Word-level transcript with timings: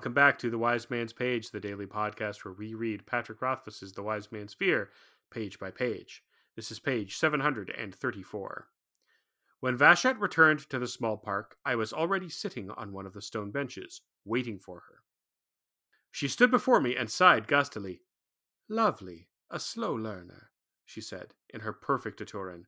Welcome 0.00 0.14
back 0.14 0.38
to 0.38 0.48
The 0.48 0.56
Wise 0.56 0.88
Man's 0.88 1.12
Page, 1.12 1.50
the 1.50 1.60
daily 1.60 1.84
podcast 1.84 2.42
where 2.42 2.54
we 2.54 2.72
read 2.72 3.04
Patrick 3.04 3.42
Rothfuss's 3.42 3.92
The 3.92 4.02
Wise 4.02 4.32
Man's 4.32 4.54
Fear 4.54 4.88
page 5.30 5.58
by 5.58 5.70
page. 5.70 6.22
This 6.56 6.70
is 6.70 6.80
page 6.80 7.18
734. 7.18 8.68
When 9.60 9.76
Vashet 9.76 10.18
returned 10.18 10.60
to 10.70 10.78
the 10.78 10.88
small 10.88 11.18
park, 11.18 11.56
I 11.66 11.74
was 11.74 11.92
already 11.92 12.30
sitting 12.30 12.70
on 12.70 12.94
one 12.94 13.04
of 13.04 13.12
the 13.12 13.20
stone 13.20 13.50
benches, 13.50 14.00
waiting 14.24 14.58
for 14.58 14.84
her. 14.88 15.02
She 16.10 16.28
stood 16.28 16.50
before 16.50 16.80
me 16.80 16.96
and 16.96 17.10
sighed 17.10 17.46
gustily. 17.46 18.00
Lovely, 18.70 19.28
a 19.50 19.60
slow 19.60 19.92
learner, 19.92 20.50
she 20.86 21.02
said, 21.02 21.34
in 21.52 21.60
her 21.60 21.74
perfect 21.74 22.20
Aturan. 22.20 22.62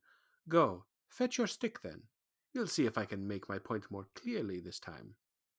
Go, 0.51 0.85
fetch 1.09 1.39
your 1.39 1.47
stick 1.47 1.81
then. 1.81 2.03
You'll 2.53 2.67
see 2.67 2.85
if 2.85 2.99
I 2.99 3.07
can 3.07 3.27
make 3.27 3.49
my 3.49 3.57
point 3.57 3.87
more 3.91 4.09
clearly 4.15 4.61
this 4.61 4.79
time. 4.79 5.15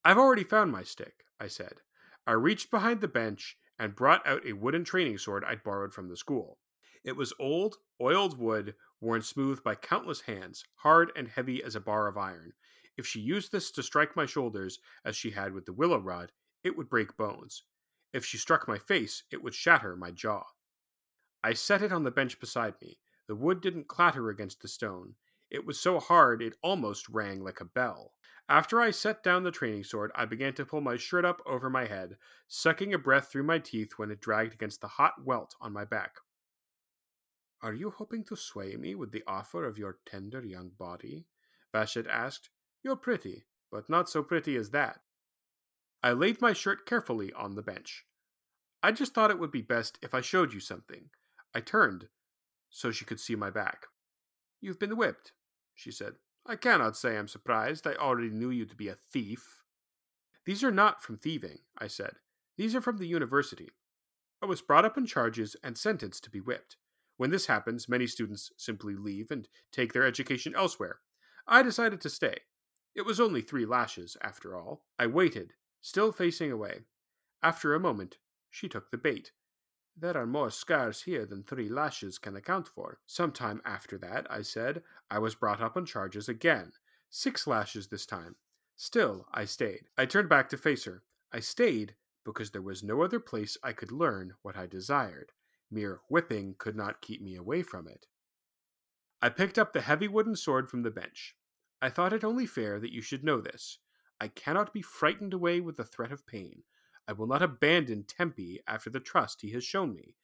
I've 0.05 0.17
already 0.17 0.43
found 0.43 0.71
my 0.71 0.83
stick, 0.83 1.23
I 1.43 1.47
said. 1.47 1.81
I 2.25 2.31
reached 2.31 2.71
behind 2.71 3.01
the 3.01 3.07
bench 3.09 3.57
and 3.77 3.97
brought 3.97 4.25
out 4.25 4.45
a 4.45 4.53
wooden 4.53 4.85
training 4.85 5.17
sword 5.17 5.43
I'd 5.43 5.61
borrowed 5.61 5.93
from 5.93 6.07
the 6.07 6.15
school. 6.15 6.57
It 7.03 7.17
was 7.17 7.33
old, 7.37 7.75
oiled 7.99 8.39
wood, 8.39 8.75
worn 9.01 9.21
smooth 9.21 9.61
by 9.61 9.75
countless 9.75 10.21
hands, 10.21 10.63
hard 10.75 11.11
and 11.17 11.27
heavy 11.27 11.61
as 11.61 11.75
a 11.75 11.81
bar 11.81 12.07
of 12.07 12.17
iron. 12.17 12.53
If 12.95 13.05
she 13.05 13.19
used 13.19 13.51
this 13.51 13.71
to 13.71 13.83
strike 13.83 14.15
my 14.15 14.25
shoulders, 14.25 14.79
as 15.03 15.17
she 15.17 15.31
had 15.31 15.53
with 15.53 15.65
the 15.65 15.73
willow 15.73 15.99
rod, 15.99 16.31
it 16.63 16.77
would 16.77 16.87
break 16.87 17.17
bones. 17.17 17.63
If 18.13 18.23
she 18.23 18.37
struck 18.37 18.65
my 18.65 18.77
face, 18.77 19.23
it 19.29 19.43
would 19.43 19.53
shatter 19.53 19.97
my 19.97 20.11
jaw. 20.11 20.43
I 21.43 21.51
set 21.53 21.81
it 21.81 21.91
on 21.91 22.05
the 22.05 22.11
bench 22.11 22.39
beside 22.39 22.75
me. 22.81 22.99
The 23.27 23.35
wood 23.35 23.59
didn't 23.59 23.89
clatter 23.89 24.29
against 24.29 24.61
the 24.61 24.69
stone. 24.69 25.15
It 25.53 25.67
was 25.67 25.79
so 25.79 25.99
hard 25.99 26.41
it 26.41 26.57
almost 26.63 27.07
rang 27.07 27.43
like 27.43 27.61
a 27.61 27.65
bell. 27.65 28.13
After 28.49 28.81
I 28.81 28.89
set 28.89 29.23
down 29.23 29.43
the 29.43 29.51
training 29.51 29.83
sword, 29.83 30.11
I 30.15 30.25
began 30.25 30.53
to 30.55 30.65
pull 30.65 30.81
my 30.81 30.97
shirt 30.97 31.23
up 31.23 31.41
over 31.45 31.69
my 31.69 31.85
head, 31.85 32.17
sucking 32.47 32.93
a 32.93 32.97
breath 32.97 33.31
through 33.31 33.43
my 33.43 33.59
teeth 33.59 33.93
when 33.97 34.09
it 34.09 34.19
dragged 34.19 34.53
against 34.53 34.81
the 34.81 34.87
hot 34.87 35.13
welt 35.23 35.55
on 35.61 35.71
my 35.71 35.85
back. 35.85 36.15
Are 37.61 37.73
you 37.73 37.91
hoping 37.91 38.25
to 38.25 38.35
sway 38.35 38.75
me 38.75 38.95
with 38.95 39.11
the 39.11 39.23
offer 39.27 39.63
of 39.63 39.77
your 39.77 39.99
tender 40.05 40.43
young 40.43 40.71
body? 40.77 41.27
Vashet 41.73 42.07
asked. 42.07 42.49
You're 42.83 42.97
pretty, 42.97 43.45
but 43.71 43.89
not 43.89 44.09
so 44.09 44.23
pretty 44.23 44.57
as 44.57 44.71
that. 44.71 45.01
I 46.01 46.11
laid 46.11 46.41
my 46.41 46.51
shirt 46.51 46.85
carefully 46.85 47.31
on 47.31 47.55
the 47.55 47.61
bench. 47.61 48.05
I 48.81 48.91
just 48.91 49.13
thought 49.13 49.31
it 49.31 49.39
would 49.39 49.51
be 49.51 49.61
best 49.61 49.97
if 50.01 50.13
I 50.13 50.19
showed 50.19 50.51
you 50.51 50.59
something. 50.59 51.11
I 51.55 51.61
turned 51.61 52.09
so 52.69 52.91
she 52.91 53.05
could 53.05 53.19
see 53.19 53.35
my 53.35 53.49
back. 53.49 53.85
You've 54.59 54.79
been 54.79 54.97
whipped, 54.97 55.31
she 55.73 55.91
said. 55.91 56.13
I 56.45 56.55
cannot 56.55 56.97
say 56.97 57.17
I'm 57.17 57.27
surprised. 57.27 57.87
I 57.87 57.93
already 57.93 58.29
knew 58.29 58.49
you 58.49 58.65
to 58.65 58.75
be 58.75 58.89
a 58.89 58.95
thief. 58.95 59.63
These 60.45 60.63
are 60.63 60.71
not 60.71 61.01
from 61.01 61.17
thieving, 61.17 61.59
I 61.77 61.87
said. 61.87 62.15
These 62.57 62.75
are 62.75 62.81
from 62.81 62.97
the 62.97 63.07
university. 63.07 63.69
I 64.41 64.45
was 64.45 64.61
brought 64.61 64.83
up 64.85 64.97
on 64.97 65.05
charges 65.05 65.55
and 65.63 65.77
sentenced 65.77 66.23
to 66.25 66.29
be 66.29 66.41
whipped. 66.41 66.75
When 67.15 67.31
this 67.31 67.45
happens, 67.45 67.87
many 67.87 68.07
students 68.07 68.51
simply 68.57 68.95
leave 68.95 69.31
and 69.31 69.47
take 69.71 69.93
their 69.93 70.05
education 70.05 70.53
elsewhere. 70.55 70.99
I 71.47 71.63
decided 71.63 72.01
to 72.01 72.09
stay. 72.09 72.39
It 72.95 73.05
was 73.05 73.19
only 73.19 73.41
three 73.41 73.65
lashes, 73.65 74.17
after 74.21 74.55
all. 74.55 74.85
I 74.99 75.07
waited, 75.07 75.53
still 75.81 76.11
facing 76.11 76.51
away. 76.51 76.81
After 77.41 77.73
a 77.73 77.79
moment, 77.79 78.17
she 78.49 78.67
took 78.67 78.91
the 78.91 78.97
bait. 78.97 79.31
There 79.95 80.17
are 80.17 80.25
more 80.25 80.49
scars 80.49 81.03
here 81.03 81.25
than 81.25 81.43
three 81.43 81.69
lashes 81.69 82.17
can 82.17 82.35
account 82.35 82.67
for. 82.67 82.99
Some 83.05 83.31
time 83.31 83.61
after 83.63 83.97
that, 83.99 84.25
I 84.29 84.41
said, 84.41 84.83
I 85.09 85.19
was 85.19 85.35
brought 85.35 85.61
up 85.61 85.77
on 85.77 85.85
charges 85.85 86.27
again. 86.27 86.73
Six 87.09 87.45
lashes 87.45 87.87
this 87.87 88.05
time. 88.05 88.35
Still, 88.75 89.27
I 89.31 89.45
stayed. 89.45 89.89
I 89.97 90.05
turned 90.05 90.29
back 90.29 90.49
to 90.49 90.57
face 90.57 90.85
her. 90.85 91.03
I 91.31 91.39
stayed 91.39 91.95
because 92.25 92.51
there 92.51 92.61
was 92.61 92.83
no 92.83 93.01
other 93.01 93.19
place 93.19 93.57
I 93.63 93.73
could 93.73 93.91
learn 93.91 94.33
what 94.41 94.57
I 94.57 94.65
desired. 94.65 95.31
Mere 95.69 96.01
whipping 96.09 96.55
could 96.57 96.75
not 96.75 97.01
keep 97.01 97.21
me 97.21 97.35
away 97.35 97.61
from 97.61 97.87
it. 97.87 98.07
I 99.21 99.29
picked 99.29 99.59
up 99.59 99.73
the 99.73 99.81
heavy 99.81 100.07
wooden 100.07 100.35
sword 100.35 100.69
from 100.69 100.83
the 100.83 100.91
bench. 100.91 101.35
I 101.81 101.89
thought 101.89 102.13
it 102.13 102.23
only 102.23 102.45
fair 102.45 102.79
that 102.79 102.91
you 102.91 103.01
should 103.01 103.23
know 103.23 103.39
this. 103.39 103.77
I 104.19 104.27
cannot 104.27 104.73
be 104.73 104.81
frightened 104.81 105.33
away 105.33 105.59
with 105.59 105.77
the 105.77 105.83
threat 105.83 106.11
of 106.11 106.25
pain. 106.25 106.63
I 107.07 107.13
will 107.13 107.27
not 107.27 107.41
abandon 107.41 108.03
Tempi 108.03 108.61
after 108.67 108.89
the 108.89 108.99
trust 108.99 109.41
he 109.41 109.51
has 109.51 109.63
shown 109.63 109.93
me. 109.93 110.15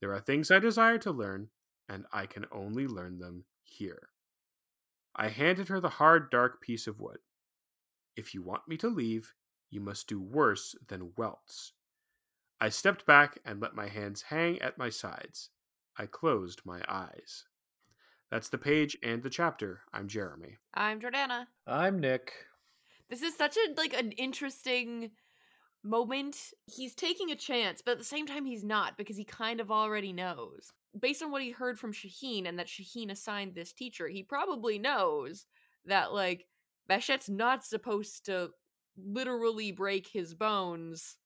There 0.00 0.12
are 0.12 0.20
things 0.20 0.50
I 0.50 0.58
desire 0.58 0.98
to 0.98 1.12
learn, 1.12 1.48
and 1.88 2.06
I 2.12 2.26
can 2.26 2.46
only 2.50 2.86
learn 2.86 3.18
them 3.18 3.44
here. 3.62 4.08
I 5.14 5.28
handed 5.28 5.68
her 5.68 5.80
the 5.80 5.88
hard, 5.88 6.30
dark 6.30 6.60
piece 6.60 6.86
of 6.86 7.00
wood. 7.00 7.18
If 8.16 8.34
you 8.34 8.42
want 8.42 8.66
me 8.66 8.76
to 8.78 8.88
leave, 8.88 9.34
you 9.70 9.80
must 9.80 10.08
do 10.08 10.20
worse 10.20 10.74
than 10.88 11.12
welts. 11.16 11.72
I 12.60 12.68
stepped 12.68 13.06
back 13.06 13.38
and 13.44 13.60
let 13.60 13.74
my 13.74 13.88
hands 13.88 14.22
hang 14.22 14.60
at 14.60 14.78
my 14.78 14.88
sides. 14.88 15.50
I 15.96 16.06
closed 16.06 16.62
my 16.64 16.82
eyes. 16.88 17.44
That's 18.30 18.48
the 18.48 18.58
page 18.58 18.96
and 19.02 19.22
the 19.22 19.30
chapter. 19.30 19.82
I'm 19.92 20.08
Jeremy. 20.08 20.58
I'm 20.72 21.00
Jordana. 21.00 21.46
I'm 21.66 22.00
Nick. 22.00 22.32
This 23.08 23.22
is 23.22 23.36
such 23.36 23.56
a 23.56 23.74
like 23.76 23.92
an 23.94 24.12
interesting 24.12 25.10
moment. 25.84 26.36
He's 26.66 26.94
taking 26.94 27.30
a 27.30 27.36
chance, 27.36 27.82
but 27.84 27.92
at 27.92 27.98
the 27.98 28.04
same 28.04 28.26
time 28.26 28.44
he's 28.44 28.64
not 28.64 28.96
because 28.96 29.16
he 29.16 29.24
kind 29.24 29.60
of 29.60 29.70
already 29.70 30.12
knows. 30.12 30.72
Based 30.98 31.22
on 31.22 31.30
what 31.30 31.42
he 31.42 31.50
heard 31.50 31.78
from 31.78 31.92
Shehyn 31.92 32.48
and 32.48 32.58
that 32.58 32.66
Shehyn 32.66 33.10
assigned 33.10 33.54
this 33.54 33.72
teacher, 33.72 34.08
he 34.08 34.22
probably 34.22 34.78
knows 34.78 35.46
that 35.86 36.12
like 36.12 36.46
Vashet's 36.88 37.28
not 37.28 37.64
supposed 37.64 38.26
to 38.26 38.50
literally 38.96 39.72
break 39.72 40.06
his 40.06 40.34
bones 40.34 41.16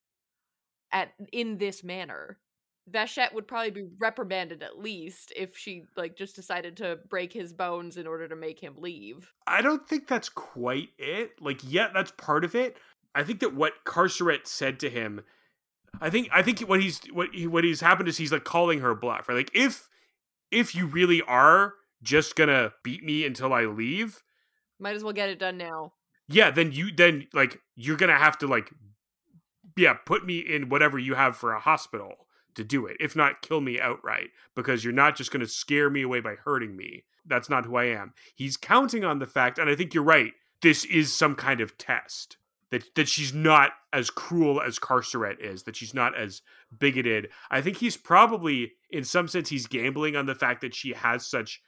at 0.91 1.13
in 1.31 1.57
this 1.57 1.83
manner. 1.83 2.39
Vashet 2.89 3.33
would 3.33 3.47
probably 3.47 3.69
be 3.69 3.87
reprimanded 3.99 4.63
at 4.63 4.79
least 4.79 5.31
if 5.35 5.55
she 5.55 5.83
like 5.95 6.15
just 6.15 6.35
decided 6.35 6.77
to 6.77 6.97
break 7.07 7.31
his 7.31 7.53
bones 7.53 7.97
in 7.97 8.07
order 8.07 8.27
to 8.27 8.35
make 8.35 8.59
him 8.59 8.75
leave. 8.77 9.31
I 9.45 9.61
don't 9.61 9.87
think 9.87 10.07
that's 10.07 10.29
quite 10.29 10.89
it. 10.97 11.33
Like, 11.39 11.61
yeah, 11.63 11.89
that's 11.93 12.11
part 12.17 12.43
of 12.43 12.55
it. 12.55 12.77
I 13.15 13.23
think 13.23 13.39
that 13.39 13.55
what 13.55 13.83
Carceret 13.85 14.47
said 14.47 14.79
to 14.81 14.89
him, 14.89 15.21
I 15.99 16.09
think 16.09 16.29
I 16.31 16.41
think 16.41 16.59
what 16.61 16.81
he's 16.81 17.01
what 17.11 17.29
he, 17.33 17.47
what 17.47 17.63
he's 17.63 17.81
happened 17.81 18.07
is 18.07 18.17
he's 18.17 18.31
like 18.31 18.43
calling 18.43 18.79
her 18.79 18.95
bluff. 18.95 19.27
Right? 19.27 19.35
Like 19.35 19.51
if 19.53 19.89
if 20.51 20.75
you 20.75 20.85
really 20.85 21.21
are 21.23 21.73
just 22.03 22.35
gonna 22.35 22.73
beat 22.83 23.03
me 23.03 23.25
until 23.25 23.53
I 23.53 23.65
leave, 23.65 24.23
might 24.79 24.95
as 24.95 25.03
well 25.03 25.13
get 25.13 25.29
it 25.29 25.39
done 25.39 25.57
now. 25.57 25.93
Yeah, 26.27 26.51
then 26.51 26.71
you 26.71 26.91
then 26.91 27.27
like 27.33 27.59
you're 27.75 27.97
gonna 27.97 28.17
have 28.17 28.37
to 28.39 28.47
like 28.47 28.71
yeah 29.75 29.93
put 29.93 30.25
me 30.25 30.39
in 30.39 30.69
whatever 30.69 30.99
you 30.99 31.15
have 31.15 31.35
for 31.35 31.53
a 31.53 31.59
hospital 31.59 32.27
to 32.55 32.63
do 32.63 32.85
it. 32.85 32.97
If 32.99 33.15
not, 33.15 33.41
kill 33.41 33.61
me 33.61 33.79
outright 33.79 34.29
because 34.55 34.83
you're 34.83 34.93
not 34.93 35.15
just 35.15 35.31
gonna 35.31 35.47
scare 35.47 35.89
me 35.89 36.03
away 36.03 36.19
by 36.19 36.35
hurting 36.35 36.75
me. 36.77 37.03
That's 37.25 37.49
not 37.49 37.65
who 37.65 37.75
I 37.75 37.85
am. 37.85 38.13
He's 38.35 38.57
counting 38.57 39.03
on 39.03 39.19
the 39.19 39.27
fact, 39.27 39.59
and 39.59 39.69
I 39.69 39.75
think 39.75 39.93
you're 39.93 40.03
right. 40.03 40.33
This 40.61 40.83
is 40.85 41.13
some 41.13 41.35
kind 41.35 41.61
of 41.61 41.77
test 41.77 42.37
that 42.71 42.83
that 42.95 43.07
she's 43.07 43.33
not 43.33 43.71
as 43.91 44.09
cruel 44.09 44.61
as 44.61 44.79
Carceret 44.79 45.39
is, 45.39 45.63
that 45.63 45.75
she's 45.75 45.93
not 45.93 46.17
as 46.17 46.41
bigoted. 46.77 47.29
I 47.49 47.61
think 47.61 47.77
he's 47.77 47.97
probably, 47.97 48.73
in 48.89 49.03
some 49.03 49.27
sense, 49.27 49.49
he's 49.49 49.67
gambling 49.67 50.15
on 50.15 50.25
the 50.25 50.35
fact 50.35 50.61
that 50.61 50.75
she 50.75 50.93
has 50.93 51.25
such 51.25 51.61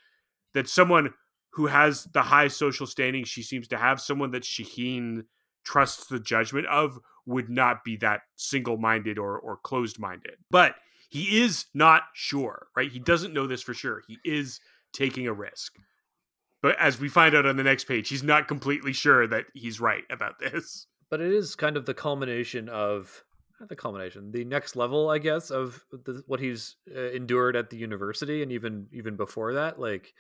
that 0.54 0.68
someone 0.68 1.14
who 1.54 1.68
has 1.68 2.06
the 2.06 2.22
high 2.24 2.48
social 2.48 2.86
standing 2.86 3.24
she 3.24 3.44
seems 3.44 3.68
to 3.70 3.78
have, 3.78 4.00
someone 4.00 4.32
that 4.32 4.44
Shehyn 4.44 5.26
trusts 5.64 6.08
the 6.08 6.20
judgment 6.20 6.68
of, 6.68 7.00
would 7.26 7.50
not 7.50 7.84
be 7.84 7.98
that 7.98 8.22
single 8.36 8.78
minded 8.78 9.18
or 9.18 9.38
or 9.40 9.58
closed 9.58 10.00
minded. 10.00 10.36
But 10.50 10.76
he 11.10 11.42
is 11.42 11.66
not 11.74 12.04
sure, 12.14 12.68
right? 12.76 12.92
He 12.92 13.00
doesn't 13.00 13.34
know 13.34 13.48
this 13.48 13.62
for 13.62 13.74
sure. 13.74 14.02
He 14.08 14.18
is 14.24 14.60
taking 14.94 15.28
a 15.28 15.34
risk. 15.34 15.74
But 16.62 16.78
as 16.80 17.00
we 17.00 17.10
find 17.10 17.36
out 17.36 17.46
on 17.46 17.58
the 17.58 17.64
next 17.64 17.86
page, 17.86 18.10
he's 18.10 18.24
not 18.24 18.48
completely 18.48 18.94
sure 18.94 19.26
that 19.28 19.46
he's 19.54 19.82
right 19.82 20.04
about 20.10 20.40
this 20.40 20.88
but 21.12 21.20
it 21.22 21.32
is 21.34 21.56
kind 21.56 21.78
of 21.78 21.86
the 21.86 21.94
culmination 21.94 22.70
of 22.70 23.24
the 23.68 23.76
culmination, 23.76 24.32
the 24.32 24.46
next 24.46 24.76
level, 24.76 25.10
I 25.10 25.20
guess, 25.20 25.52
of 25.52 25.86
the, 25.92 26.24
what 26.26 26.40
he's 26.40 26.78
uh, 26.96 27.12
endured 27.12 27.56
at 27.56 27.70
the 27.70 27.78
university, 27.78 28.42
and 28.42 28.52
even 28.52 28.88
even 28.92 29.18
before 29.18 29.54
that, 29.54 29.80
like 29.80 30.14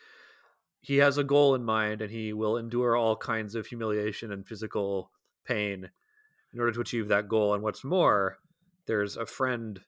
he 0.81 0.97
has 0.97 1.17
a 1.17 1.23
goal 1.23 1.55
in 1.55 1.63
mind, 1.63 2.01
and 2.01 2.11
he 2.11 2.33
will 2.33 2.57
endure 2.57 2.95
all 2.95 3.15
kinds 3.15 3.55
of 3.55 3.65
humiliation 3.65 4.31
and 4.31 4.45
physical 4.45 5.11
pain 5.45 5.89
in 6.53 6.59
order 6.59 6.73
to 6.73 6.81
achieve 6.81 7.07
that 7.07 7.29
goal. 7.29 7.53
And 7.53 7.63
what's 7.63 7.83
more, 7.83 8.37
there's 8.85 9.15
a 9.15 9.25
friend 9.25 9.79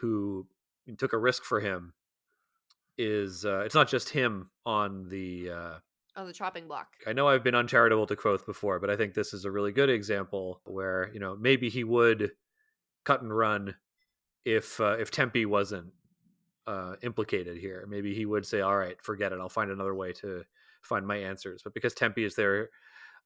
who 0.00 0.46
took 0.98 1.12
a 1.12 1.18
risk 1.18 1.44
for 1.44 1.60
him. 1.60 1.94
Is 2.98 3.44
uh, 3.44 3.60
it's 3.60 3.74
not 3.74 3.88
just 3.88 4.08
him 4.08 4.50
on 4.64 5.08
the 5.08 5.50
uh, 5.50 5.74
on 6.16 6.26
the 6.26 6.32
chopping 6.32 6.66
block. 6.66 6.88
I 7.06 7.12
know 7.12 7.28
I've 7.28 7.44
been 7.44 7.54
uncharitable 7.54 8.06
to 8.06 8.16
Kvothe 8.16 8.46
before, 8.46 8.80
but 8.80 8.90
I 8.90 8.96
think 8.96 9.14
this 9.14 9.34
is 9.34 9.44
a 9.44 9.50
really 9.50 9.72
good 9.72 9.90
example 9.90 10.60
where 10.64 11.10
you 11.12 11.20
know 11.20 11.36
maybe 11.36 11.68
he 11.68 11.84
would 11.84 12.32
cut 13.04 13.22
and 13.22 13.36
run 13.36 13.74
if 14.44 14.80
uh, 14.80 14.96
if 14.98 15.10
Tempi 15.10 15.46
wasn't 15.46 15.92
uh, 16.66 16.94
implicated 17.02 17.58
here. 17.58 17.86
Maybe 17.88 18.14
he 18.14 18.26
would 18.26 18.46
say, 18.46 18.60
"All 18.60 18.76
right, 18.76 19.00
forget 19.02 19.32
it. 19.32 19.40
I'll 19.40 19.48
find 19.48 19.70
another 19.70 19.94
way 19.94 20.12
to 20.14 20.44
find 20.82 21.06
my 21.06 21.16
answers." 21.16 21.62
But 21.62 21.74
because 21.74 21.94
Tempi 21.94 22.24
is 22.24 22.34
there, 22.34 22.70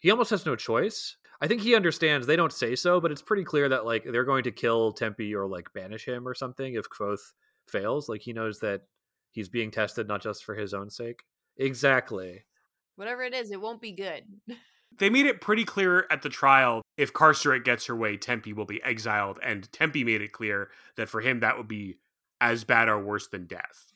he 0.01 0.11
almost 0.11 0.31
has 0.31 0.47
no 0.47 0.57
choice. 0.57 1.17
I 1.41 1.47
think 1.47 1.63
he 1.63 1.75
understands. 1.75 2.27
They 2.27 2.37
don't 2.37 2.53
say 2.53 2.75
so, 2.75 3.01
but 3.01 3.13
it's 3.13 3.23
pretty 3.23 3.45
clear 3.45 3.69
that 3.69 3.87
like 3.87 4.05
they're 4.05 4.25
going 4.25 4.45
to 4.45 4.51
kill 4.51 4.93
Tempi 4.93 5.35
or 5.35 5.47
like 5.47 5.73
banish 5.73 6.07
him 6.07 6.27
or 6.27 6.35
something 6.35 6.75
if 6.75 6.89
Kvothe 6.91 7.19
fails. 7.67 8.09
Like 8.09 8.23
he 8.23 8.33
knows 8.33 8.61
that 8.61 8.83
he's 9.33 9.49
being 9.49 9.71
tested 9.71 10.09
not 10.09 10.23
just 10.23 10.45
for 10.45 10.55
his 10.55 10.75
own 10.75 10.91
sake. 10.91 11.23
Exactly. 11.57 12.45
Whatever 12.97 13.23
it 13.23 13.35
is, 13.35 13.51
it 13.51 13.61
won't 13.61 13.81
be 13.81 13.93
good. 13.93 14.25
They 14.99 15.09
made 15.09 15.27
it 15.27 15.41
pretty 15.41 15.65
clear 15.65 16.07
at 16.11 16.23
the 16.23 16.29
trial 16.29 16.83
if 16.97 17.13
Carceret 17.13 17.65
gets 17.65 17.87
her 17.87 17.97
way, 17.97 18.17
Tempi 18.17 18.53
will 18.53 18.67
be 18.67 18.83
exiled, 18.83 19.39
and 19.43 19.71
Tempi 19.73 20.05
made 20.05 20.21
it 20.21 20.33
clear 20.33 20.71
that 20.97 21.09
for 21.09 21.21
him 21.21 21.41
that 21.41 21.57
would 21.57 21.69
be 21.69 21.99
as 22.41 22.65
bad 22.65 22.89
or 22.89 23.03
worse 23.03 23.29
than 23.29 23.47
death. 23.47 23.93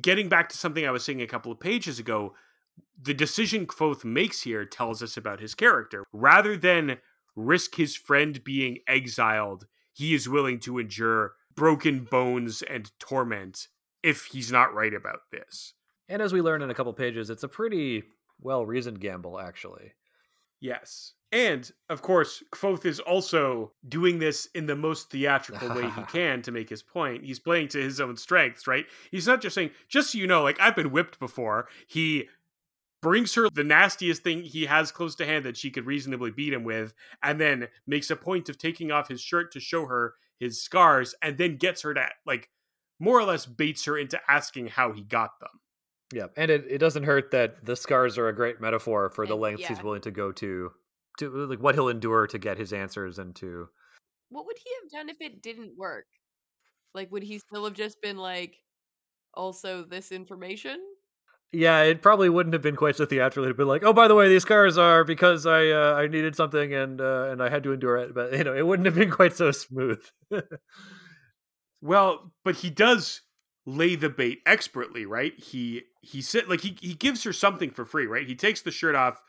Getting 0.00 0.28
back 0.28 0.48
to 0.50 0.56
something 0.56 0.86
I 0.86 0.90
was 0.90 1.04
saying 1.04 1.20
a 1.20 1.26
couple 1.26 1.50
of 1.50 1.60
pages 1.60 1.98
ago, 1.98 2.34
the 3.00 3.14
decision 3.14 3.66
Kvothe 3.66 4.04
makes 4.04 4.42
here 4.42 4.64
tells 4.64 5.02
us 5.02 5.16
about 5.16 5.40
his 5.40 5.54
character. 5.54 6.04
Rather 6.12 6.56
than 6.56 6.98
risk 7.34 7.74
his 7.74 7.96
friend 7.96 8.42
being 8.44 8.78
exiled, 8.86 9.66
he 9.92 10.14
is 10.14 10.28
willing 10.28 10.60
to 10.60 10.78
endure 10.78 11.32
broken 11.54 12.04
bones 12.04 12.62
and 12.62 12.90
torment 12.98 13.68
if 14.02 14.26
he's 14.26 14.52
not 14.52 14.74
right 14.74 14.94
about 14.94 15.20
this. 15.32 15.74
And 16.08 16.22
as 16.22 16.32
we 16.32 16.40
learn 16.40 16.62
in 16.62 16.70
a 16.70 16.74
couple 16.74 16.92
pages, 16.92 17.30
it's 17.30 17.42
a 17.42 17.48
pretty 17.48 18.04
well 18.40 18.64
reasoned 18.64 19.00
gamble, 19.00 19.38
actually. 19.38 19.92
Yes. 20.60 21.12
And 21.30 21.70
of 21.88 22.02
course, 22.02 22.42
Kvothe 22.52 22.86
is 22.86 23.00
also 23.00 23.72
doing 23.88 24.18
this 24.18 24.46
in 24.54 24.66
the 24.66 24.74
most 24.74 25.10
theatrical 25.10 25.74
way 25.74 25.88
he 25.90 26.02
can 26.12 26.42
to 26.42 26.52
make 26.52 26.68
his 26.68 26.82
point. 26.82 27.24
He's 27.24 27.38
playing 27.38 27.68
to 27.68 27.82
his 27.82 28.00
own 28.00 28.16
strengths, 28.16 28.66
right? 28.66 28.86
He's 29.10 29.26
not 29.26 29.42
just 29.42 29.54
saying, 29.54 29.70
just 29.88 30.12
so 30.12 30.18
you 30.18 30.26
know, 30.26 30.42
like 30.42 30.58
I've 30.60 30.76
been 30.76 30.90
whipped 30.90 31.18
before. 31.18 31.68
He 31.86 32.28
brings 33.00 33.34
her 33.34 33.48
the 33.50 33.62
nastiest 33.62 34.22
thing 34.22 34.42
he 34.42 34.66
has 34.66 34.90
close 34.90 35.14
to 35.16 35.26
hand 35.26 35.44
that 35.44 35.56
she 35.56 35.70
could 35.70 35.86
reasonably 35.86 36.30
beat 36.30 36.52
him 36.52 36.64
with, 36.64 36.94
and 37.22 37.40
then 37.40 37.68
makes 37.86 38.10
a 38.10 38.16
point 38.16 38.48
of 38.48 38.58
taking 38.58 38.90
off 38.90 39.08
his 39.08 39.20
shirt 39.20 39.52
to 39.52 39.60
show 39.60 39.86
her 39.86 40.14
his 40.40 40.62
scars, 40.62 41.14
and 41.22 41.38
then 41.38 41.56
gets 41.56 41.82
her 41.82 41.94
to 41.94 42.06
like 42.26 42.48
more 42.98 43.20
or 43.20 43.24
less 43.24 43.46
baits 43.46 43.84
her 43.84 43.96
into 43.96 44.18
asking 44.28 44.68
how 44.68 44.92
he 44.92 45.02
got 45.02 45.38
them. 45.40 45.60
Yeah, 46.12 46.26
and 46.36 46.50
it, 46.50 46.64
it 46.68 46.78
doesn't 46.78 47.04
hurt 47.04 47.30
that 47.32 47.64
the 47.64 47.76
scars 47.76 48.16
are 48.16 48.28
a 48.28 48.34
great 48.34 48.60
metaphor 48.60 49.10
for 49.10 49.26
the 49.26 49.34
And- 49.34 49.42
lengths 49.42 49.66
he's 49.66 49.82
willing 49.82 50.00
to 50.02 50.10
go 50.10 50.32
to, 50.32 50.70
to 51.18 51.30
like 51.46 51.60
what 51.60 51.74
he'll 51.74 51.88
endure 51.88 52.26
to 52.26 52.38
get 52.38 52.56
his 52.58 52.72
answers 52.72 53.18
and 53.18 53.36
to. 53.36 53.68
What 54.30 54.46
would 54.46 54.56
he 54.62 54.70
have 54.82 54.90
done 54.90 55.08
if 55.10 55.20
it 55.20 55.42
didn't 55.42 55.76
work? 55.76 56.06
Like, 56.94 57.10
would 57.12 57.22
he 57.22 57.38
still 57.38 57.64
have 57.64 57.74
just 57.74 58.00
been 58.00 58.16
like, 58.16 58.56
also 59.34 59.84
this 59.84 60.10
information? 60.10 60.80
Yeah, 61.52 61.82
it 61.82 62.02
probably 62.02 62.28
wouldn't 62.28 62.52
have 62.54 62.62
been 62.62 62.76
quite 62.76 62.96
so 62.96 63.06
theatrical. 63.06 63.44
It'd 63.44 63.56
been 63.56 63.68
like, 63.68 63.82
oh, 63.84 63.92
by 63.94 64.08
the 64.08 64.14
way, 64.14 64.28
these 64.28 64.42
scars 64.42 64.76
are 64.76 65.04
because 65.04 65.46
I 65.46 65.68
uh, 65.68 65.94
I 65.94 66.06
needed 66.06 66.36
something 66.36 66.74
and 66.74 67.00
uh, 67.00 67.28
and 67.30 67.42
I 67.42 67.48
had 67.48 67.62
to 67.62 67.72
endure 67.72 67.96
it. 67.96 68.14
But 68.14 68.32
you 68.32 68.44
know, 68.44 68.54
it 68.54 68.66
wouldn't 68.66 68.84
have 68.86 68.94
been 68.94 69.10
quite 69.10 69.34
so 69.34 69.50
smooth. 69.50 70.02
Well, 71.80 72.32
but 72.44 72.56
he 72.56 72.70
does 72.70 73.22
lay 73.68 73.94
the 73.94 74.08
bait 74.08 74.40
expertly, 74.46 75.04
right? 75.04 75.38
He 75.38 75.82
he 76.00 76.22
said 76.22 76.48
like 76.48 76.62
he 76.62 76.76
he 76.80 76.94
gives 76.94 77.22
her 77.24 77.32
something 77.32 77.70
for 77.70 77.84
free, 77.84 78.06
right? 78.06 78.26
He 78.26 78.34
takes 78.34 78.62
the 78.62 78.70
shirt 78.70 78.94
off 78.94 79.22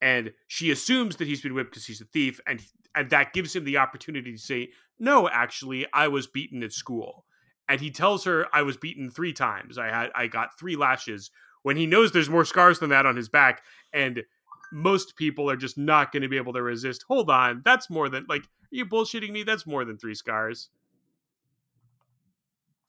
and 0.00 0.32
she 0.48 0.70
assumes 0.70 1.16
that 1.16 1.28
he's 1.28 1.42
been 1.42 1.52
whipped 1.54 1.70
because 1.70 1.86
he's 1.86 2.00
a 2.00 2.06
thief 2.06 2.40
and 2.46 2.64
and 2.94 3.10
that 3.10 3.32
gives 3.34 3.54
him 3.54 3.64
the 3.64 3.76
opportunity 3.76 4.32
to 4.32 4.38
say, 4.38 4.70
"No, 4.98 5.28
actually, 5.28 5.86
I 5.92 6.08
was 6.08 6.26
beaten 6.26 6.62
at 6.62 6.72
school." 6.72 7.26
And 7.68 7.80
he 7.80 7.90
tells 7.90 8.24
her, 8.24 8.46
"I 8.52 8.62
was 8.62 8.78
beaten 8.78 9.10
3 9.10 9.32
times. 9.34 9.76
I 9.76 9.88
had 9.88 10.10
I 10.14 10.26
got 10.26 10.58
3 10.58 10.74
lashes." 10.74 11.30
When 11.62 11.76
he 11.76 11.86
knows 11.86 12.12
there's 12.12 12.30
more 12.30 12.44
scars 12.46 12.78
than 12.78 12.90
that 12.90 13.06
on 13.06 13.16
his 13.16 13.28
back 13.28 13.62
and 13.92 14.24
most 14.72 15.16
people 15.16 15.50
are 15.50 15.56
just 15.56 15.76
not 15.76 16.12
going 16.12 16.22
to 16.22 16.28
be 16.28 16.38
able 16.38 16.54
to 16.54 16.62
resist. 16.62 17.04
Hold 17.08 17.30
on, 17.30 17.60
that's 17.64 17.90
more 17.90 18.08
than 18.08 18.24
like 18.28 18.42
are 18.42 18.46
you 18.70 18.86
bullshitting 18.86 19.30
me? 19.30 19.42
That's 19.42 19.66
more 19.66 19.84
than 19.84 19.98
3 19.98 20.14
scars. 20.14 20.70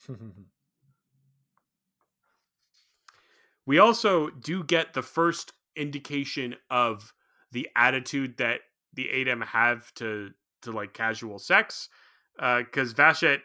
we 3.65 3.80
also 3.80 4.30
do 4.30 4.63
get 4.63 4.94
the 4.94 5.01
first 5.01 5.54
indication 5.75 6.56
of 6.69 7.13
the 7.51 7.69
attitude 7.75 8.38
that 8.38 8.62
the 8.94 9.10
Adem 9.13 9.44
have 9.45 9.94
to 9.95 10.31
to 10.63 10.71
like 10.71 10.94
casual 10.94 11.39
sex. 11.39 11.89
Uh, 12.39 12.60
because 12.60 12.94
Vashet, 12.94 13.39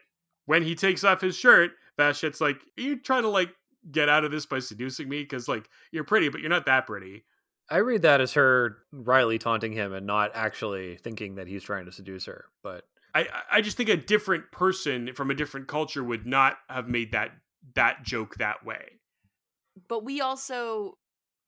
when 0.47 0.63
he 0.63 0.75
takes 0.75 1.05
off 1.05 1.21
his 1.21 1.37
shirt, 1.37 1.73
Vashet's 1.99 2.41
like, 2.41 2.57
"Are 2.79 2.83
you 2.83 3.01
trying 3.01 3.23
to 3.23 3.29
like 3.29 3.51
get 3.91 4.09
out 4.09 4.25
of 4.25 4.31
this 4.31 4.47
by 4.47 4.61
seducing 4.61 5.09
me? 5.09 5.23
Because 5.23 5.49
like 5.49 5.69
you're 5.93 6.05
pretty, 6.05 6.29
but 6.29 6.41
you're 6.41 6.51
not 6.51 6.67
that 6.67 6.87
pretty." 6.87 7.25
I 7.71 7.79
read 7.79 8.03
that 8.03 8.23
as 8.23 8.33
her 8.33 8.79
Riley 8.93 9.39
taunting 9.39 9.73
him 9.73 9.93
and 9.93 10.07
not 10.07 10.31
actually 10.35 10.97
thinking 10.97 11.35
that 11.35 11.49
he's 11.49 11.63
trying 11.63 11.85
to 11.85 11.93
seduce 11.93 12.25
her. 12.25 12.47
But 12.63 12.85
I 13.15 13.29
I 13.51 13.61
just 13.61 13.77
think 13.77 13.89
a 13.89 13.97
different 13.97 14.51
person 14.53 15.13
from 15.15 15.31
a 15.31 15.35
different 15.35 15.69
culture 15.69 16.03
would 16.03 16.27
not 16.27 16.57
have 16.69 16.89
made 16.89 17.13
that 17.13 17.33
that 17.75 18.05
joke 18.05 18.37
that 18.37 18.65
way. 18.65 18.98
But 19.87 20.05
we 20.05 20.21
also, 20.21 20.99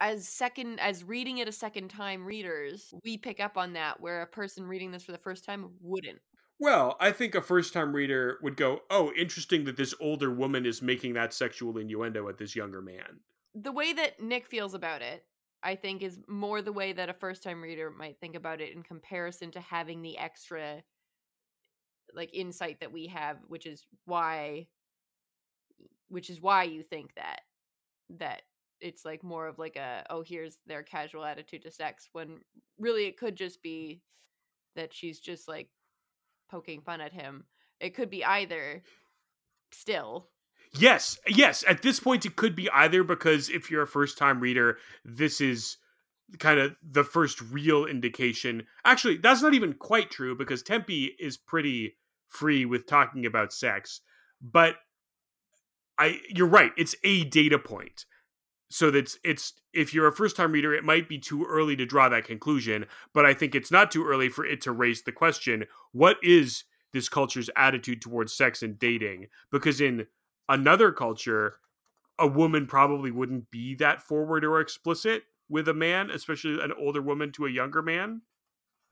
as 0.01 0.29
second, 0.29 0.79
as 0.81 1.05
reading 1.05 1.39
it 1.39 1.49
a 1.49 1.53
second 1.53 1.89
time 1.89 2.25
readers, 2.25 2.93
we 3.05 3.17
pick 3.17 3.41
up 3.41 3.57
on 3.57 3.73
that 3.75 4.01
where 4.01 4.23
a 4.23 4.27
person 4.27 4.65
reading 4.65 4.93
this 4.93 5.05
for 5.05 5.13
the 5.13 5.19
first 5.19 5.45
time 5.45 5.71
wouldn't. 5.81 6.21
Well, 6.59 6.97
I 7.01 7.11
think 7.11 7.35
a 7.35 7.41
first 7.41 7.73
time 7.73 7.95
reader 7.95 8.39
would 8.43 8.57
go, 8.57 8.81
Oh, 8.91 9.13
interesting 9.17 9.65
that 9.65 9.77
this 9.77 9.95
older 9.99 10.31
woman 10.31 10.67
is 10.67 10.83
making 10.83 11.15
that 11.15 11.33
sexual 11.33 11.79
innuendo 11.79 12.29
at 12.29 12.37
this 12.37 12.55
younger 12.55 12.83
man. 12.83 13.21
The 13.55 13.73
way 13.73 13.95
that 13.95 14.21
Nick 14.21 14.47
feels 14.47 14.75
about 14.75 15.01
it, 15.01 15.25
I 15.63 15.75
think, 15.75 16.03
is 16.03 16.19
more 16.29 16.61
the 16.61 16.73
way 16.73 16.93
that 16.93 17.09
a 17.09 17.15
first 17.15 17.43
time 17.43 17.63
reader 17.63 17.91
might 17.91 18.21
think 18.21 18.37
about 18.37 18.61
it 18.61 18.75
in 18.75 18.83
comparison 18.83 19.51
to 19.53 19.61
having 19.61 20.03
the 20.03 20.19
extra 20.19 20.83
like 22.15 22.31
insight 22.35 22.81
that 22.81 22.93
we 22.93 23.07
have, 23.07 23.39
which 23.49 23.67
is 23.67 23.87
why 24.05 24.67
which 26.09 26.29
is 26.29 26.41
why 26.41 26.65
you 26.65 26.83
think 26.83 27.15
that 27.15 27.41
that 28.19 28.43
it's 28.81 29.05
like 29.05 29.23
more 29.23 29.47
of 29.47 29.59
like 29.59 29.77
a 29.77 30.05
oh 30.11 30.23
here's 30.23 30.59
their 30.67 30.83
casual 30.83 31.25
attitude 31.25 31.63
to 31.63 31.71
sex 31.71 32.09
when 32.13 32.41
really 32.79 33.05
it 33.07 33.19
could 33.19 33.37
just 33.37 33.63
be 33.63 34.01
that 34.77 34.95
she's 34.95 35.21
just 35.21 35.49
like 35.49 35.69
poking 36.51 36.81
fun 36.81 37.01
at 37.01 37.13
him. 37.13 37.45
It 37.79 37.95
could 37.95 38.11
be 38.11 38.25
either 38.25 38.83
still. 39.73 40.29
Yes, 40.79 41.19
yes. 41.27 41.65
At 41.69 41.83
this 41.83 42.01
point, 42.01 42.27
it 42.27 42.37
could 42.37 42.55
be 42.55 42.71
either 42.71 43.03
because 43.03 43.49
if 43.49 43.71
you're 43.71 43.83
a 43.83 43.89
first 43.89 44.19
time 44.19 44.41
reader, 44.41 44.79
this 45.05 45.41
is 45.41 45.79
kind 46.39 46.61
of 46.61 46.77
the 46.83 47.03
first 47.03 47.41
real 47.41 47.87
indication. 47.87 48.67
Actually, 48.85 49.17
that's 49.17 49.43
not 49.43 49.55
even 49.55 49.73
quite 49.73 50.11
true 50.11 50.37
because 50.37 50.63
Tempi 50.63 51.17
is 51.19 51.37
pretty 51.37 51.97
free 52.29 52.65
with 52.65 52.87
talking 52.87 53.27
about 53.27 53.53
sex, 53.53 54.01
but 54.41 54.77
I 56.01 56.19
you're 56.29 56.49
right, 56.49 56.73
it's 56.77 56.97
a 57.05 57.25
data 57.25 57.59
point. 57.59 58.07
So 58.71 58.91
that's 58.91 59.19
it's 59.23 59.53
if 59.73 59.93
you're 59.93 60.09
a 60.09 60.13
first 60.13 60.37
time 60.37 60.53
reader, 60.53 60.75
it 60.75 60.83
might 60.83 61.09
be 61.09 61.19
too 61.19 61.45
early 61.45 61.77
to 61.77 61.87
draw 61.87 62.09
that 62.09 62.25
conclusion, 62.25 62.87
but 63.13 63.27
I 63.27 63.35
think 63.35 63.55
it's 63.55 63.71
not 63.71 63.91
too 63.91 64.07
early 64.07 64.29
for 64.29 64.45
it 64.45 64.61
to 64.63 64.73
raise 64.73 65.03
the 65.03 65.13
question, 65.13 65.67
what 65.93 66.17
is 66.23 66.65
this 66.93 67.09
culture's 67.09 67.51
attitude 67.55 68.01
towards 68.01 68.33
sex 68.33 68.63
and 68.63 68.79
dating? 68.79 69.27
Because 69.53 69.81
in 69.81 70.07
another 70.49 70.91
culture, 70.91 71.57
a 72.19 72.27
woman 72.27 72.67
probably 72.67 73.11
wouldn't 73.11 73.51
be 73.51 73.75
that 73.77 74.03
forward 74.03 74.45
or 74.45 74.61
explicit 74.61 75.25
with 75.49 75.69
a 75.69 75.75
man, 75.75 76.11
especially 76.11 76.61
an 76.63 76.73
older 76.79 77.03
woman 77.03 77.33
to 77.33 77.47
a 77.47 77.51
younger 77.51 77.83
man. 77.83 78.23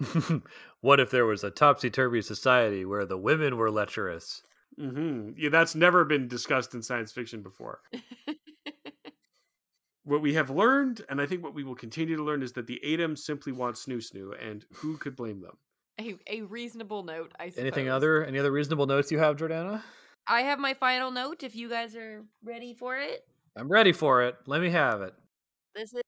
what 0.80 1.00
if 1.00 1.10
there 1.10 1.26
was 1.26 1.42
a 1.42 1.50
topsy 1.50 1.90
turvy 1.90 2.22
society 2.22 2.84
where 2.84 3.06
the 3.06 3.18
women 3.18 3.56
were 3.56 3.70
lecherous? 3.70 4.42
Hmm 4.78 5.30
Yeah, 5.36 5.48
that's 5.50 5.74
never 5.74 6.04
been 6.04 6.28
discussed 6.28 6.74
in 6.74 6.82
science 6.82 7.12
fiction 7.12 7.42
before. 7.42 7.80
What 10.04 10.22
we 10.22 10.32
have 10.32 10.48
learned, 10.48 11.02
and 11.10 11.20
I 11.20 11.26
think 11.26 11.44
what 11.44 11.52
we 11.52 11.64
will 11.64 11.74
continue 11.74 12.16
to 12.16 12.24
learn, 12.24 12.42
is 12.42 12.54
that 12.54 12.66
the 12.66 12.80
Adem 12.82 13.18
simply 13.18 13.52
want 13.52 13.76
snoo 13.76 13.98
snoo, 13.98 14.32
and 14.42 14.64
who 14.72 14.96
could 14.96 15.14
blame 15.14 15.42
them? 15.42 15.58
a, 15.98 16.16
a 16.26 16.42
reasonable 16.42 17.02
note, 17.02 17.32
I 17.38 17.50
suppose. 17.50 17.62
Anything 17.62 17.88
other? 17.88 18.24
Any 18.24 18.38
other 18.38 18.52
reasonable 18.52 18.86
notes 18.86 19.10
you 19.10 19.18
have, 19.18 19.36
Jordana? 19.36 19.82
I 20.26 20.42
have 20.42 20.58
my 20.58 20.74
final 20.74 21.10
note 21.10 21.42
if 21.42 21.56
you 21.56 21.68
guys 21.68 21.96
are 21.96 22.24
ready 22.44 22.74
for 22.74 22.96
it. 22.96 23.26
I'm 23.56 23.68
ready 23.68 23.92
for 23.92 24.22
it. 24.22 24.36
Let 24.46 24.60
me 24.60 24.70
have 24.70 25.02
it. 25.02 25.14
This 25.74 25.92
is 25.92 26.02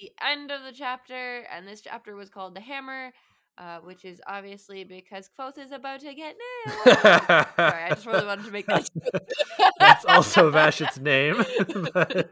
the 0.00 0.10
end 0.22 0.50
of 0.50 0.62
the 0.62 0.72
chapter, 0.72 1.46
and 1.52 1.66
this 1.66 1.80
chapter 1.80 2.14
was 2.16 2.28
called 2.28 2.54
The 2.54 2.60
Hammer, 2.60 3.12
uh, 3.58 3.78
which 3.78 4.04
is 4.04 4.20
obviously 4.26 4.84
because 4.84 5.30
Kvothe 5.38 5.58
is 5.58 5.72
about 5.72 6.00
to 6.00 6.14
get 6.14 6.36
nailed. 6.66 6.76
Sorry, 6.96 7.82
I 7.84 7.88
just 7.90 8.06
really 8.06 8.26
wanted 8.26 8.44
to 8.46 8.50
make 8.50 8.66
that. 8.66 8.88
That's 9.80 10.04
also 10.04 10.50
Vashet's 10.50 10.98
name. 10.98 11.36
but- 11.94 12.30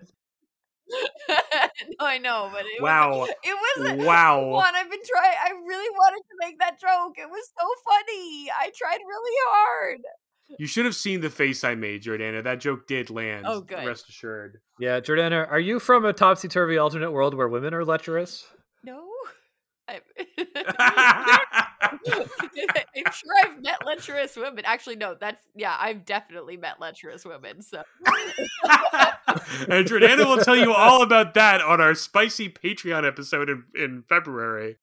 no, 1.99 2.07
I 2.07 2.19
know, 2.19 2.51
but 2.53 2.65
it 2.67 2.83
Wow. 2.83 3.21
was, 3.21 3.31
it 3.43 3.57
was 3.97 4.07
Wow. 4.07 4.47
one 4.49 4.75
I've 4.75 4.91
been 4.91 5.01
trying. 5.05 5.35
I 5.45 5.51
really 5.67 5.91
wanted 5.91 6.21
to 6.29 6.37
make 6.41 6.59
that 6.61 6.79
joke. 6.81 7.15
It 7.17 7.29
was 7.29 7.51
so 7.59 7.67
funny. 7.89 8.51
I 8.51 8.71
tried 8.77 8.99
really 8.99 9.37
hard. 9.49 10.01
You 10.59 10.67
should 10.67 10.85
have 10.85 10.95
seen 10.95 11.21
the 11.23 11.31
face 11.31 11.65
I 11.65 11.75
made, 11.75 12.03
Jordana. 12.03 12.45
That 12.45 12.61
joke 12.61 12.87
did 12.87 13.09
land. 13.11 13.47
Oh, 13.49 13.63
good. 13.63 13.87
Rest 13.87 14.09
assured. 14.11 14.61
yeah, 14.79 15.01
Jordana, 15.01 15.51
are 15.51 15.59
you 15.59 15.81
from 15.81 16.05
a 16.05 16.13
topsy 16.13 16.49
turvy 16.49 16.77
alternate 16.77 17.13
world 17.13 17.35
where 17.35 17.49
women 17.49 17.73
are 17.73 17.85
lecherous? 17.85 18.45
No, 18.85 19.03
I'm, 19.89 20.01
I'm 22.97 23.13
sure 23.13 23.33
I've 23.45 23.63
met 23.63 23.85
lecherous 23.85 24.37
women. 24.37 24.65
Actually, 24.65 24.97
no, 24.97 25.15
that's 25.19 25.47
yeah, 25.55 25.77
I've 25.79 26.05
definitely 26.05 26.57
met 26.57 26.81
lecherous 26.81 27.25
women. 27.25 27.63
So, 27.63 27.83
and 29.69 29.87
Jordana 29.87 30.27
will 30.27 30.39
tell 30.39 30.57
you 30.57 30.73
all 30.73 31.03
about 31.03 31.35
that 31.35 31.61
on 31.61 31.81
our 31.81 31.95
spicy 31.95 32.49
Patreon 32.49 33.07
episode 33.07 33.49
in, 33.49 33.65
in 33.75 34.05
February. 34.09 34.79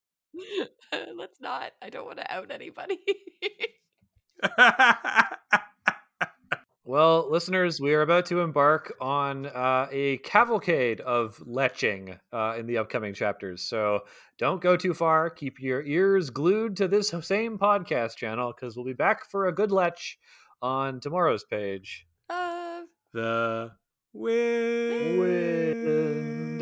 let's 1.16 1.42
not. 1.42 1.72
I 1.82 1.90
don't 1.90 2.06
want 2.06 2.20
to 2.20 2.34
out 2.34 2.52
anybody. 2.52 3.00
Well, 6.84 7.30
listeners, 7.30 7.80
we 7.80 7.94
are 7.94 8.02
about 8.02 8.26
to 8.28 8.40
embark 8.40 8.96
on 9.00 9.46
uh, 9.46 9.88
a 9.92 10.18
cavalcade 10.18 11.00
of 11.00 11.38
leching 11.46 12.18
uh, 12.34 12.56
in 12.58 12.66
the 12.66 12.80
upcoming 12.80 13.14
chapters. 13.14 13.62
So 13.62 14.00
don't 14.40 14.62
go 14.62 14.76
too 14.76 14.96
far. 14.96 15.30
Keep 15.30 15.60
your 15.60 15.84
ears 15.84 16.32
glued 16.32 16.78
to 16.78 16.88
this 16.88 17.14
same 17.22 17.60
podcast 17.60 18.16
channel 18.16 18.52
because 18.52 18.76
we'll 18.76 18.86
be 18.86 18.94
back 18.94 19.30
for 19.30 19.46
a 19.46 19.54
good 19.54 19.72
lech 19.72 20.00
on 20.60 21.00
tomorrow's 21.00 21.44
page. 21.44 22.08
uh, 22.32 22.82
the 23.14 23.72
wind. 24.14 25.20
Wind. 25.20 26.61